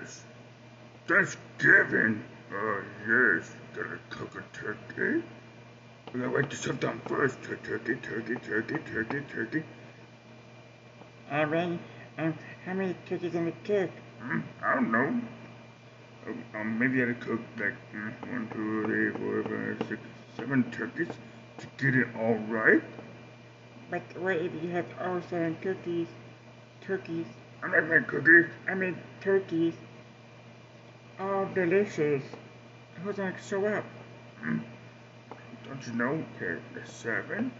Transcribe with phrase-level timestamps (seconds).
[0.00, 0.24] yes.
[1.06, 2.22] Thanksgiving.
[2.50, 3.50] Uh, yes.
[3.74, 5.22] Gotta cook a turkey.
[6.12, 7.42] We gotta write this stuff down first.
[7.42, 9.62] Turkey, turkey, turkey, turkey, turkey.
[11.32, 11.78] Alright.
[12.18, 13.90] Um, how many turkeys in the cook?
[14.20, 15.20] Hmm, I don't know.
[16.26, 20.00] Um, um, maybe I had to cook like mm, one, two, three, four, five, six,
[20.36, 21.08] seven turkeys
[21.58, 22.82] to get it all right.
[23.90, 26.06] But what if you have all seven cookies?
[26.80, 27.26] Turkeys.
[27.64, 28.44] I'm not making cookies.
[28.68, 29.72] I mean turkeys.
[31.18, 32.22] All delicious.
[33.02, 33.84] Who's gonna show up?
[34.40, 34.58] Hmm.
[35.66, 36.24] Don't you know?
[36.36, 37.50] Okay, there's seven.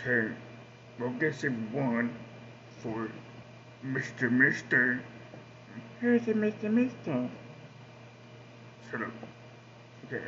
[0.00, 0.32] Okay,
[0.98, 2.16] we'll get some one
[2.82, 3.10] for
[3.84, 4.30] Mr.
[4.30, 5.02] Mister.
[6.00, 6.70] Who's the Mr.
[6.70, 7.28] Mister?
[8.90, 9.12] Shut up.
[10.06, 10.24] Okay.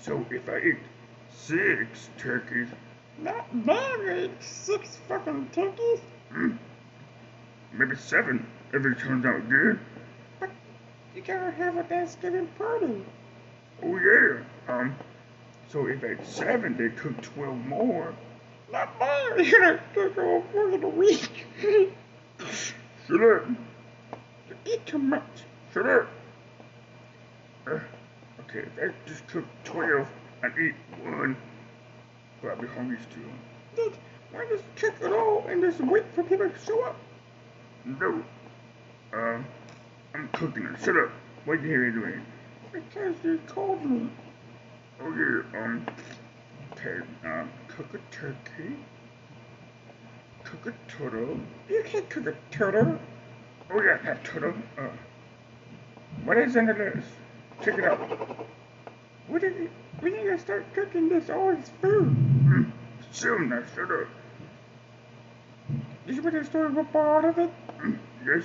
[0.00, 0.78] So if I eat
[1.30, 2.68] six turkeys,
[3.18, 6.00] Not very six fucking turkeys.
[6.32, 6.50] Hmm,
[7.72, 9.78] maybe seven if it turns out good.
[10.38, 10.50] But
[11.14, 13.04] you gotta have a Thanksgiving party.
[13.82, 14.42] Oh yeah.
[14.68, 14.96] Um.
[15.68, 18.14] So if I eat seven, they cook twelve more.
[18.72, 19.40] Not more.
[19.40, 21.46] You're gonna cook all four in a week.
[23.06, 23.48] Shut up.
[24.48, 25.22] you eat too much.
[25.72, 26.08] Shut up.
[27.66, 27.78] Uh,
[28.40, 30.08] okay, if I just cook twelve
[30.42, 31.36] and eat one,
[32.42, 33.88] well, I'll be hungry still.
[34.32, 36.96] Why just cook it all and just wait for people to show up?
[37.84, 38.22] No.
[39.12, 39.44] Um,
[40.14, 40.84] I'm cooking it.
[40.84, 41.10] Shut up.
[41.44, 42.26] What you hear me doing?
[42.72, 44.08] Because you called me.
[45.00, 45.60] Oh yeah.
[45.60, 45.86] Um.
[46.72, 47.00] Okay.
[47.24, 47.50] Um.
[47.68, 48.76] Cook a turkey.
[50.44, 51.40] Cook a turtle.
[51.68, 52.98] You can't cook a turtle.
[53.70, 54.54] Oh yeah, not turtle.
[54.78, 54.88] Uh.
[56.24, 57.04] What is under this?
[57.64, 57.98] Check it out.
[59.26, 59.70] When did you,
[60.00, 62.08] when you gonna start cooking this all this food?
[62.08, 62.62] Hmm.
[63.10, 63.48] Soon.
[63.48, 64.06] Now shut up.
[66.10, 67.50] Did you put the store up all of it?
[68.26, 68.42] Yes.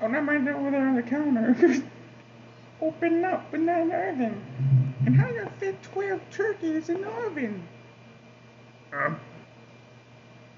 [0.00, 1.54] Oh, not mind over there on the counter.
[2.80, 4.42] Open up in that oven.
[5.04, 7.68] And how you fit 12 turkeys in the oven?
[8.94, 9.20] Um.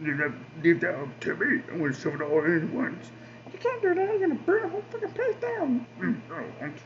[0.00, 1.60] Leave that, leave that up to me.
[1.72, 3.10] I'm gonna shove it all in at once.
[3.52, 4.10] You can't do that.
[4.10, 5.84] You're gonna burn the whole fucking place down.
[6.00, 6.76] No, I won't.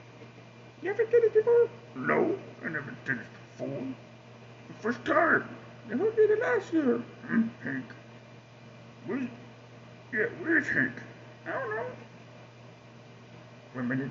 [0.81, 1.69] You ever did it before?
[1.95, 3.27] No, I never did it
[3.59, 3.83] before.
[4.69, 5.47] The first time.
[5.91, 7.03] And who did it last year?
[7.27, 7.85] Hmm, Hank.
[9.07, 9.29] Where's,
[10.13, 10.93] yeah, where's Hank?
[11.47, 11.87] I don't know.
[13.75, 14.11] Wait a minute.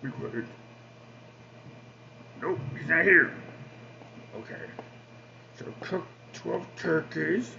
[0.00, 0.44] Quiet.
[2.40, 3.34] Nope, he's not here.
[4.36, 4.60] Okay.
[5.58, 7.50] So cook 12 turkeys.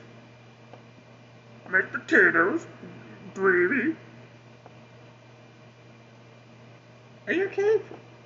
[1.70, 2.66] Make potatoes.
[3.34, 3.96] Gravy.
[7.28, 7.82] Are you okay?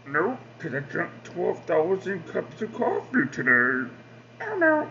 [0.08, 3.90] Nope, because I drank 12,000 cups of coffee today.
[4.40, 4.90] I don't know.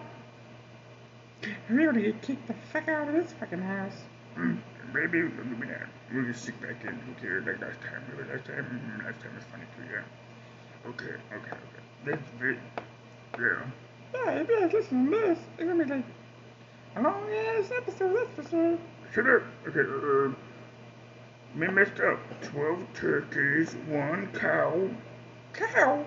[1.69, 3.97] Really, you kicked the fuck out of this fucking house.
[4.35, 4.57] Hmm,
[4.95, 5.89] maybe, maybe not.
[6.13, 6.95] We'll just sit back in.
[7.01, 7.47] Who cares?
[7.47, 8.03] Like last time.
[8.11, 8.65] Maybe last time.
[8.65, 10.91] mm, Last time was funny too, yeah.
[10.91, 11.83] Okay, okay, okay.
[12.05, 12.59] That's very,
[13.39, 13.65] yeah.
[14.15, 16.05] Yeah, if you guys listen to this, it's gonna be like
[16.97, 18.79] a long ass episode, that's for sure.
[19.15, 19.43] Shut up.
[19.69, 20.35] Okay, uh,
[21.59, 22.19] we messed up.
[22.43, 24.89] 12 turkeys, one cow.
[25.53, 26.05] Cow?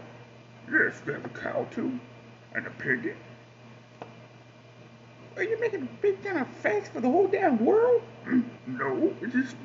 [0.71, 1.99] Yes, we have a cow too.
[2.53, 3.13] And a piggy.
[5.35, 8.01] Are you making a big kind of face for the whole damn world?
[8.23, 9.55] Hmm, No, it's just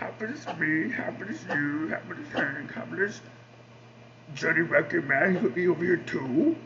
[0.00, 3.20] of it's me, of it's you, of it's Hank, it's
[4.34, 5.36] Johnny Rocket Man.
[5.38, 6.56] He'll be over here too.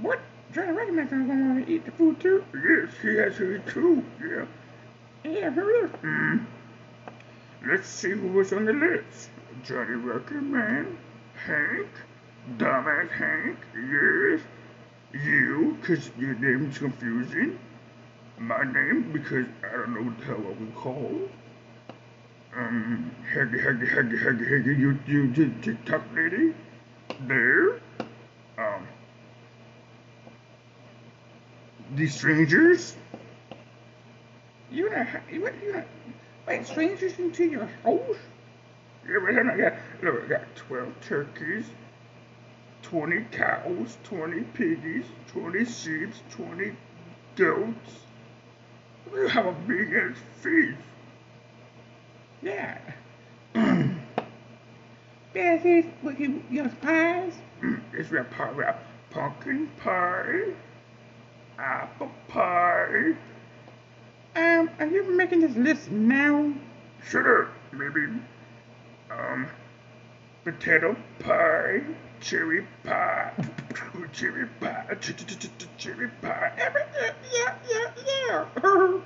[0.00, 0.20] What?
[0.52, 2.44] Johnny Recognize gonna want to eat the food too?
[2.54, 4.04] Yes, he has to eat too.
[4.20, 4.44] Yeah.
[5.24, 5.96] Yeah, hurry up.
[6.00, 6.38] Hmm.
[7.64, 9.30] Let's see who was on the list.
[9.64, 10.98] Johnny Rocket Man,
[11.46, 11.86] Hank,
[12.56, 14.40] Dumbass Hank, yes,
[15.14, 17.58] you, because your name's confusing,
[18.38, 21.20] my name, because I don't know what the hell I would call,
[22.56, 26.54] um, Haggy, Haggy, Haggy, Haggy, Haggy, you, you, you TikTok lady,
[27.26, 27.80] there,
[28.58, 28.86] um,
[31.96, 32.96] the strangers,
[34.70, 35.84] You gonna, you what, you gonna,
[36.48, 38.16] wait, strangers into your house?
[39.08, 41.66] Yeah, but I got look, I got twelve turkeys,
[42.82, 46.76] twenty cows, twenty piggies, twenty sheep, twenty
[47.36, 47.90] goats.
[49.12, 50.78] We have a big ass feast.
[52.42, 52.78] Yeah.
[55.34, 57.32] Yeah, see, what you, you have pies?
[57.62, 58.76] Mm, It's have pie, have
[59.10, 60.52] pumpkin pie,
[61.58, 63.14] apple pie.
[64.36, 66.52] Um, are you making this list now?
[67.14, 68.08] Up, maybe.
[69.10, 69.48] Um,
[70.44, 71.80] potato pie,
[72.20, 73.32] cherry pie,
[74.12, 76.52] cherry pie, ch- ch- ch- ch- cherry pie.
[76.58, 76.74] Yeah,
[77.32, 79.00] yeah, yeah, yeah.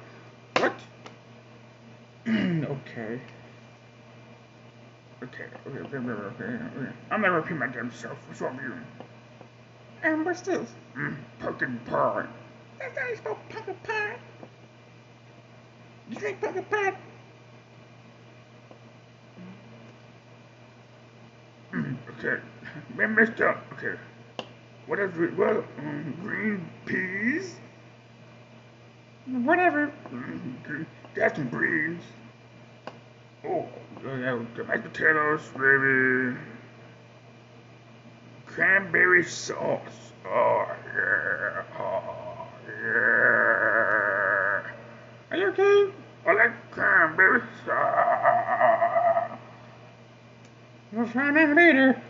[0.60, 0.74] What?
[2.26, 3.20] Okay.
[5.22, 6.92] Okay, okay, okay, okay, okay.
[7.10, 8.16] I'm gonna repeat my damn self.
[8.28, 10.10] What's wrong with you?
[10.10, 10.68] Um, what's this?
[10.96, 12.26] Mm, pumpkin pie.
[12.78, 14.16] That's not even spelled pumpkin pie.
[16.10, 16.94] You drink pumpkin pie?
[21.72, 21.84] Mm,
[22.18, 22.42] okay.
[22.96, 23.64] Man messed up.
[23.74, 23.98] Okay.
[24.86, 25.36] What is it?
[25.36, 25.64] What?
[25.78, 27.56] Um, green peas?
[29.26, 29.92] Whatever.
[30.12, 32.02] Mm, green, got some greens.
[33.44, 33.68] Oh,
[34.04, 36.38] yeah, the mashed potatoes, maybe.
[38.46, 40.12] Cranberry sauce.
[40.24, 41.62] Oh, yeah.
[41.78, 44.62] Oh, yeah.
[45.30, 45.92] Are you okay?
[46.26, 48.05] I like cranberry sauce.
[50.92, 52.00] We'll find out later.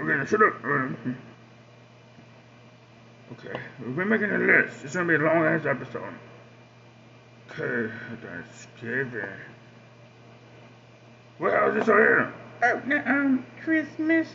[0.00, 0.64] Okay, shut up.
[0.64, 1.16] Um,
[3.32, 3.58] Okay,
[3.96, 4.84] we're making a list.
[4.84, 6.14] It's gonna be a long ass episode.
[7.50, 7.92] Okay,
[8.22, 9.28] Thanksgiving.
[11.38, 12.34] What hell is on here?
[12.62, 14.28] Oh, no, um, Christmas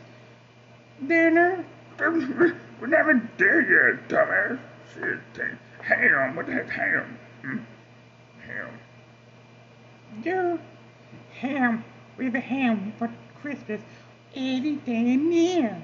[1.07, 1.63] dinner.
[2.00, 4.60] We're never there yet, dumbass.
[4.94, 5.57] Shit, dang.
[5.81, 6.36] Ham.
[6.36, 7.18] What the heck, ham?
[7.42, 7.57] Hmm?
[8.48, 8.80] Ham.
[10.24, 10.57] Yeah.
[11.39, 11.83] Ham.
[12.18, 13.09] We have a ham for
[13.41, 13.81] Christmas.
[14.36, 15.81] Any day in there.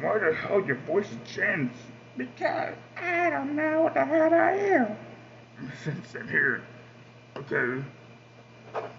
[0.00, 1.74] Why the hell your voice has changed?
[2.16, 4.96] Because I don't know what the hell I am.
[6.12, 6.62] Same here.
[7.36, 7.82] Okay.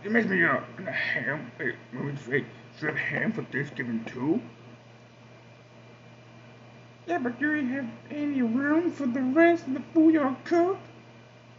[0.04, 1.52] It makes me uh, a ham.
[1.60, 2.46] Wait, wait, wait, wait.
[2.80, 4.42] Should I have ham for Thanksgiving too?
[7.08, 10.78] Yeah, but do you have any room for the rest of the food you're cook?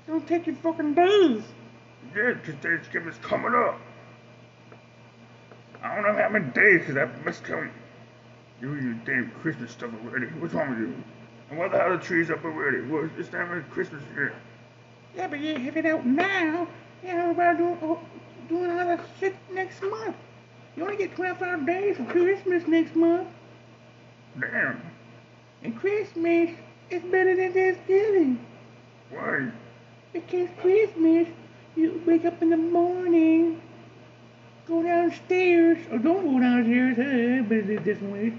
[0.09, 1.43] It'll take you fucking days.
[2.17, 3.81] Yeah, because Thanksgiving's coming up.
[5.83, 7.71] I don't know how many days, because I must come.
[8.61, 10.27] You eat your damn Christmas stuff already.
[10.27, 10.95] What's wrong with you?
[11.51, 12.81] And why the hell are the trees up already?
[12.83, 14.33] Well, it's not even Christmas yet.
[15.15, 16.67] Yeah, but you have it out now.
[17.03, 18.01] Yeah, about doing, oh,
[18.49, 20.17] doing all that shit next month.
[20.77, 23.29] You only get 25 days for Christmas next month.
[24.41, 24.81] Damn.
[25.63, 26.51] And Christmas
[26.91, 28.45] is better than Thanksgiving.
[29.11, 29.51] Why?
[30.13, 31.29] Because Christmas,
[31.77, 33.61] you wake up in the morning,
[34.67, 38.33] go downstairs, or don't go downstairs, but it's this way,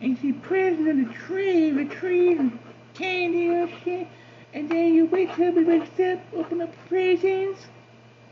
[0.00, 2.58] and see presents on the tree, with trees and
[2.94, 4.08] candy and shit,
[4.52, 7.66] and then you wake up and wake up, open up presents,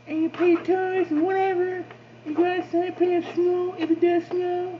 [0.07, 1.83] and you play toys and whatever,
[2.25, 4.79] and go outside, play in snow if it does snow.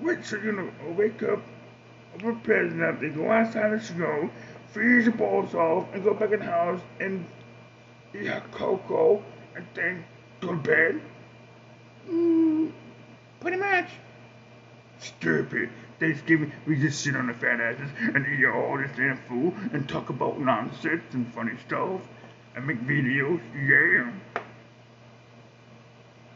[0.00, 1.40] Wait, so you're gonna wake up,
[2.14, 4.30] open a present up, then go outside the snow,
[4.72, 7.26] freeze your balls off, and go back in the house and
[8.14, 9.22] eat hot cocoa,
[9.54, 10.04] and then
[10.40, 11.00] go to bed?
[12.08, 12.72] Mm,
[13.40, 13.88] pretty much.
[14.98, 15.70] Stupid.
[15.98, 19.88] Thanksgiving, we just sit on the fat asses and eat all this damn food and
[19.88, 22.00] talk about nonsense and funny stuff
[22.56, 23.40] and make videos.
[23.54, 24.10] Yeah.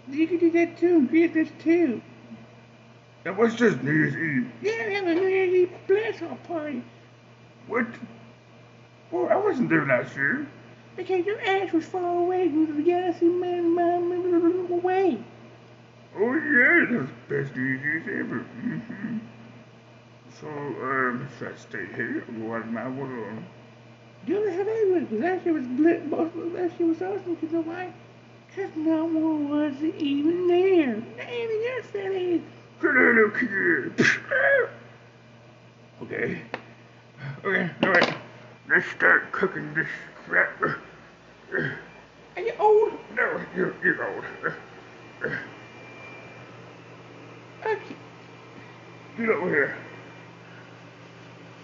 [0.08, 2.00] You can do that too, Christmas too.
[3.24, 4.52] And what's this New Year's Eve?
[4.62, 6.84] Yeah, we have a New Year's Eve blast off party.
[7.66, 7.86] What?
[9.10, 10.46] Well, I wasn't there last year.
[10.96, 12.44] Because your ass was far away.
[12.44, 14.08] You was galaxy man, man,
[14.72, 15.18] away.
[16.16, 18.38] Oh yeah, that's the best New Year's Eve ever.
[18.38, 19.18] hmm
[20.40, 23.42] So, um, should I stay here or of my world?
[24.24, 25.02] Do the hell they was.
[25.04, 26.06] Because that shit was blit.
[26.06, 27.36] Most of that shit was awesome.
[27.42, 27.92] You know why?
[28.48, 30.96] Because no one was even there.
[30.96, 32.42] Not even your.
[32.80, 34.06] Good little kid.
[36.02, 36.42] okay.
[37.44, 38.16] Okay, alright.
[38.68, 39.88] Let's start cooking this
[40.26, 40.60] crap.
[41.52, 42.92] Are you old?
[43.14, 44.24] No, you're, you're old.
[47.64, 47.96] Okay.
[49.16, 49.76] Get over here.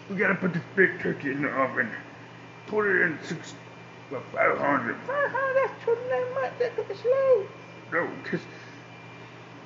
[0.09, 1.91] We gotta put this big turkey in the oven.
[2.67, 3.55] Put it in six,
[4.11, 4.95] well, 500.
[4.95, 6.53] Uh-huh, that's too damn much.
[6.59, 7.47] That's too slow.
[7.93, 8.41] No, because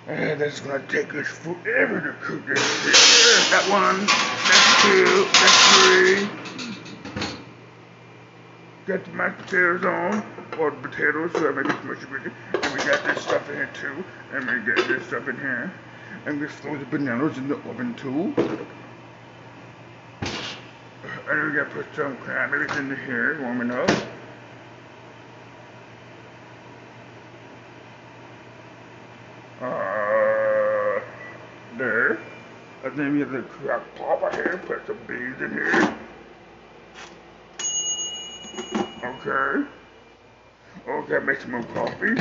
[0.08, 3.50] uh, that's gonna take us forever to cook this.
[3.50, 6.45] That one, that's two, that's three.
[8.86, 10.24] Got the mashed potatoes on,
[10.60, 12.32] or the potatoes, so I make it mushy with.
[12.54, 15.72] And we got this stuff in here too, and we got this stuff in here.
[16.24, 18.32] And we throw the bananas in the oven too.
[21.28, 23.90] And we gotta put some cranberries in here, warming up.
[29.60, 31.00] Uh,
[31.76, 32.20] there.
[32.84, 35.96] And then we have the crack pot here, put some beans in here.
[39.26, 39.68] Okay.
[40.88, 42.14] Okay, make some more coffee.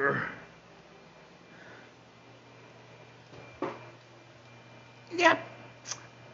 [0.00, 0.20] Uh,
[5.14, 5.38] Yep.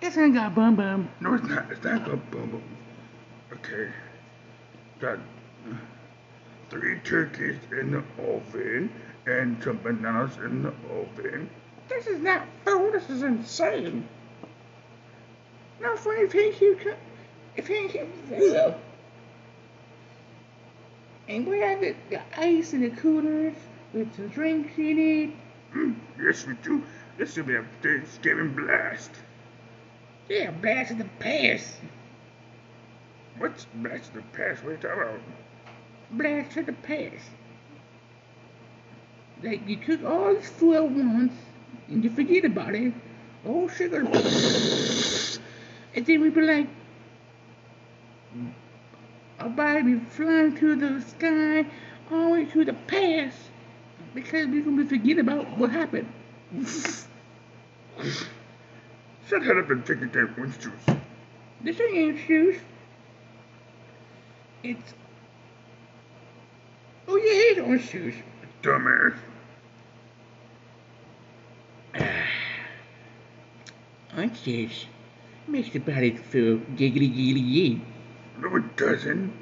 [0.01, 1.09] This ain't got bum bum.
[1.21, 1.71] no, it's not.
[1.71, 2.63] It's not good, boom, boom.
[3.55, 3.91] Okay.
[5.01, 5.19] Got
[6.71, 8.91] three turkeys in the oven
[9.27, 11.51] and some bananas in the oven.
[11.89, 12.93] This is not food.
[12.95, 14.09] This is insane.
[15.81, 16.97] No funny he you could,
[17.57, 18.01] if he
[18.57, 18.75] ugh.
[21.29, 23.55] And we have the, the ice in the coolers
[23.93, 25.31] with some drinks in it.
[25.75, 26.83] Mm, yes, we do.
[27.17, 29.11] This will be a Thanksgiving blast.
[30.29, 31.77] Yeah, blast of the past.
[33.39, 34.63] What's blast of the past?
[34.63, 35.21] What are you talking about?
[36.11, 37.31] Blast of the past.
[39.43, 41.33] Like you took all this food at once
[41.89, 42.93] and you forget about it.
[43.47, 43.99] Oh sugar.
[45.95, 46.69] and then we be like,
[49.39, 51.67] our body be flying through the sky
[52.11, 53.37] all the way to the past
[54.15, 56.07] because we're gonna be forget about what happened.
[59.29, 60.87] Shut up and take a damn orange juice.
[61.63, 62.59] This ain't juice.
[64.63, 64.95] It's
[67.09, 68.15] oh yeah, it's orange juice.
[68.63, 69.17] Dumbass.
[74.17, 74.87] Orange juice
[75.49, 77.81] makes the body feel giggly giggly yee.
[78.39, 79.33] No, it doesn't.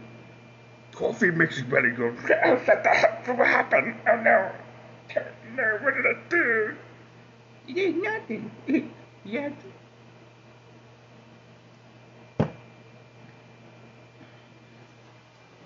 [0.92, 2.06] Coffee makes your body go,
[2.44, 3.26] oh, what the heck?
[3.28, 3.94] What happened?
[4.09, 4.52] Oh no.
[5.56, 6.76] No, what did I do?
[7.68, 8.50] There's nothing.
[9.25, 9.50] yeah.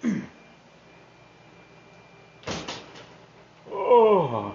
[3.72, 4.54] Oh,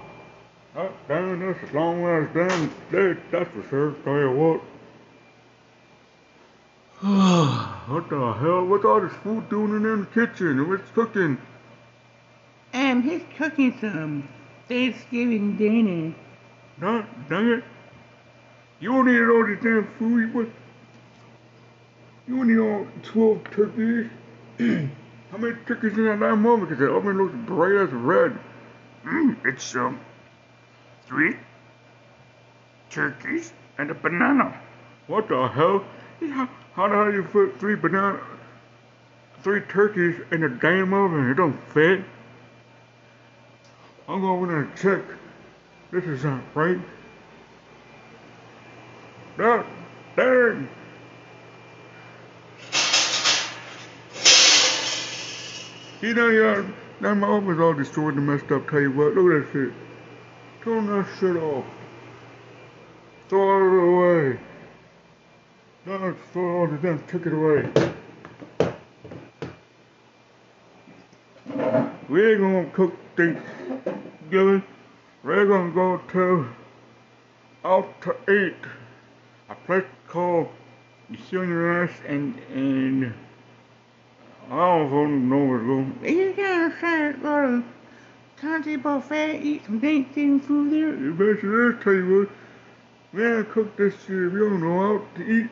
[0.75, 3.91] that damn, that's as long ass damn day, that's for sure.
[4.03, 4.61] Tell you what.
[7.01, 8.65] what the hell?
[8.65, 10.67] What's all this food doing in the kitchen?
[10.67, 11.37] What's cooking?
[12.73, 14.27] Um, he's cooking some
[14.67, 16.13] Thanksgiving dinner.
[16.77, 17.63] No, dang it.
[18.81, 20.19] You don't eat all this damn food.
[20.19, 20.47] You, what?
[22.27, 24.09] you don't eat all 12 turkeys.
[25.31, 26.65] How many turkeys in that damn oven?
[26.65, 28.37] Because the oven looks bright as red.
[29.05, 30.01] Mm, it's, um,
[31.05, 31.37] three
[32.89, 34.59] turkeys and a banana.
[35.07, 35.85] What the hell?
[36.27, 36.49] How,
[36.79, 38.21] how the hell you put three banana,
[39.43, 41.29] three turkeys in a damn oven?
[41.29, 42.05] It don't fit.
[44.07, 45.03] I'm going to check.
[45.91, 46.79] This is not right.
[49.37, 49.65] No,
[50.15, 50.69] dang.
[56.01, 56.65] You know, yeah,
[57.01, 58.69] now my oven's all destroyed and messed up.
[58.69, 59.73] Tell you what, look at that shit.
[60.63, 61.65] Turn that shit off.
[63.27, 64.39] Throw it away.
[65.85, 67.69] No, throw it all damn took it away.
[72.09, 74.63] We ain't gonna cook Thanksgiving.
[75.23, 76.47] We're gonna go to
[77.63, 78.57] out to eat
[79.49, 80.49] a place called
[81.29, 83.13] Sunrise and and
[84.49, 86.07] I don't know where to go.
[86.07, 87.63] You gonna try to go to
[88.35, 90.93] country buffet, eat some Thanksgiving food there?
[90.95, 92.29] You bet you this, tell you what.
[93.21, 94.31] Ain't cook this shit.
[94.31, 95.49] We don't know out to eat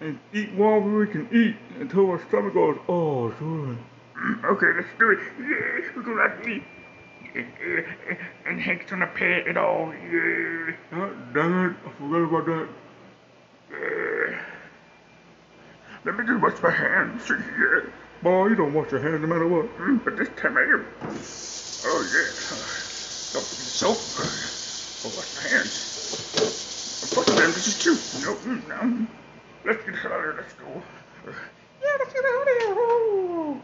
[0.00, 3.28] and eat while we can eat until our stomach goes, oh.
[4.44, 5.18] Okay, let's do it.
[5.38, 6.62] Yeah, we're gonna have to eat.
[7.34, 9.92] Yeah, and Hank's gonna pay it all.
[9.94, 10.72] Yeah.
[10.92, 12.68] Oh, dang it, I forgot about that.
[13.70, 14.40] Yeah.
[16.04, 17.28] Let me just wash my hands.
[17.30, 17.90] Yeah.
[18.22, 19.66] Boy, you don't wash your hands no matter what.
[19.78, 20.86] Mm, but this time I am.
[21.84, 22.56] Oh, yeah.
[23.32, 23.98] Don't forget soap.
[25.04, 25.84] Oh, wash my hands.
[27.14, 27.94] Wash my hands, this is too.
[28.20, 29.06] No, mm, no.
[29.64, 30.34] Let's get out of here.
[30.38, 30.82] Let's go.
[31.82, 32.74] Yeah, let's get out of here.
[32.76, 33.60] Oh.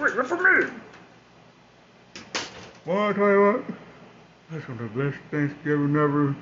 [0.00, 0.70] Wait, wait for me.
[2.86, 3.64] Well, I tell you what,
[4.50, 6.34] that's one of the best Thanksgiving ever.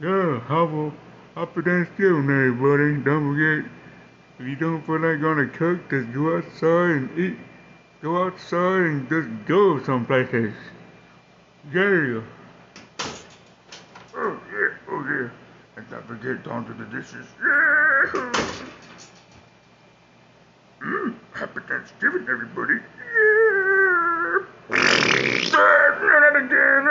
[0.00, 0.92] Yeah, happy,
[1.34, 3.02] happy Thanksgiving, everybody.
[3.02, 3.70] Don't forget,
[4.38, 7.36] if you don't feel like gonna cook, just go outside and eat.
[8.02, 10.54] Go outside and just go some places.
[11.72, 12.20] Yeah.
[14.14, 15.30] Oh yeah, oh yeah.
[15.76, 17.26] And don't forget down to the dishes.
[17.42, 17.93] Yeah.
[18.12, 18.70] Mm,
[21.34, 22.74] happy Thanksgiving, everybody.
[24.70, 25.52] Yeah.
[25.52, 26.86] Not again.